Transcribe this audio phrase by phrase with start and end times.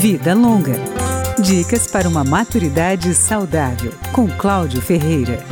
[0.00, 0.76] Vida Longa.
[1.38, 5.44] Dicas para uma maturidade saudável, com Cláudio Ferreira.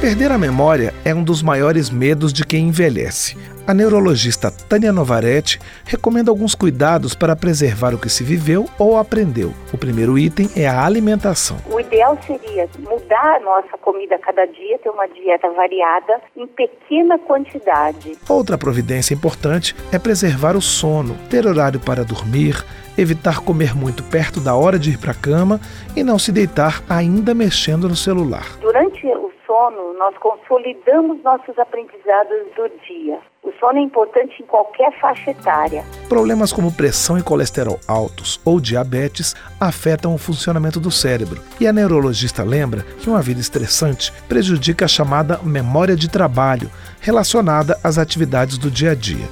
[0.00, 3.36] Perder a memória é um dos maiores medos de quem envelhece.
[3.66, 9.52] A neurologista Tânia Novaretti recomenda alguns cuidados para preservar o que se viveu ou aprendeu.
[9.70, 11.58] O primeiro item é a alimentação.
[11.70, 16.46] O ideal seria mudar a nossa comida a cada dia, ter uma dieta variada em
[16.46, 18.16] pequena quantidade.
[18.28, 22.62] Outra providência importante é preservar o sono, ter horário para dormir,
[22.96, 25.60] evitar comer muito perto da hora de ir para a cama
[25.96, 28.46] e não se deitar ainda mexendo no celular.
[28.60, 29.27] Durante o
[29.58, 33.18] sono, nós consolidamos nossos aprendizados do dia.
[33.42, 35.84] O sono é importante em qualquer faixa etária.
[36.08, 41.40] Problemas como pressão e colesterol altos ou diabetes afetam o funcionamento do cérebro.
[41.58, 46.70] E a neurologista lembra que uma vida estressante prejudica a chamada memória de trabalho,
[47.00, 49.26] relacionada às atividades do dia a dia.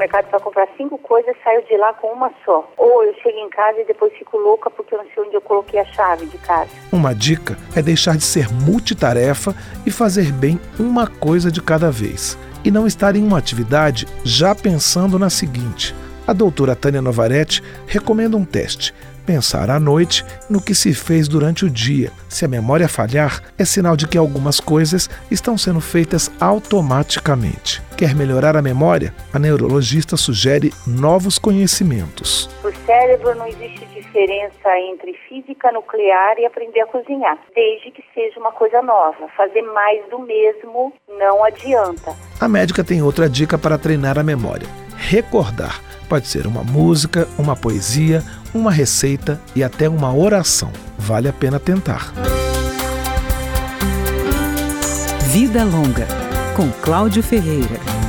[0.00, 2.66] Supermercado para comprar cinco coisas saio de lá com uma só.
[2.78, 5.42] Ou eu chego em casa e depois fico louca porque eu não sei onde eu
[5.42, 6.70] coloquei a chave de casa.
[6.90, 12.38] Uma dica é deixar de ser multitarefa e fazer bem uma coisa de cada vez
[12.64, 15.94] e não estar em uma atividade já pensando na seguinte.
[16.26, 18.94] A doutora Tânia Novaretti recomenda um teste.
[19.26, 22.10] Pensar à noite no que se fez durante o dia.
[22.26, 27.82] Se a memória falhar, é sinal de que algumas coisas estão sendo feitas automaticamente.
[28.00, 29.14] Quer melhorar a memória?
[29.30, 32.48] A neurologista sugere novos conhecimentos.
[32.64, 38.40] O cérebro não existe diferença entre física nuclear e aprender a cozinhar, desde que seja
[38.40, 39.28] uma coisa nova.
[39.36, 42.16] Fazer mais do mesmo não adianta.
[42.40, 45.78] A médica tem outra dica para treinar a memória: recordar.
[46.08, 48.22] Pode ser uma música, uma poesia,
[48.54, 50.72] uma receita e até uma oração.
[50.96, 52.14] Vale a pena tentar.
[55.30, 56.08] Vida Longa,
[56.60, 57.99] com Cláudio Ferreira.